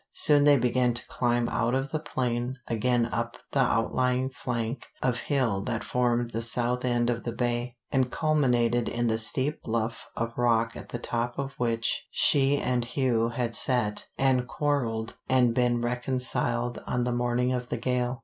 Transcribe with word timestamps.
Soon 0.13 0.45
they 0.45 0.57
began 0.57 0.95
to 0.95 1.05
climb 1.05 1.47
out 1.49 1.75
of 1.75 1.91
the 1.91 1.99
plain 1.99 2.57
again 2.67 3.05
up 3.11 3.37
the 3.51 3.59
outlying 3.59 4.31
flank 4.31 4.87
of 5.03 5.19
hill 5.19 5.61
that 5.65 5.83
formed 5.83 6.31
the 6.31 6.41
south 6.41 6.83
end 6.83 7.07
of 7.11 7.23
the 7.23 7.31
bay, 7.31 7.75
and 7.91 8.09
culminated 8.11 8.89
in 8.89 9.05
the 9.05 9.19
steep 9.19 9.61
bluff 9.61 10.07
of 10.15 10.35
rock 10.39 10.75
at 10.75 10.89
the 10.89 10.97
top 10.97 11.37
of 11.37 11.53
which 11.59 12.07
she 12.09 12.57
and 12.57 12.85
Hugh 12.85 13.29
had 13.29 13.55
sat 13.55 14.07
and 14.17 14.47
quarreled 14.47 15.13
and 15.29 15.53
been 15.53 15.83
reconciled 15.83 16.79
on 16.87 17.03
the 17.03 17.13
morning 17.13 17.53
of 17.53 17.69
the 17.69 17.77
gale. 17.77 18.19